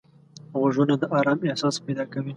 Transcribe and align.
غوږونه 0.59 0.93
د 1.01 1.03
آرام 1.19 1.39
احساس 1.47 1.75
پیدا 1.85 2.03
کوي 2.13 2.29